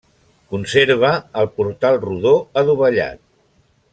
[0.53, 3.23] Conserva el portal rodó adovellat.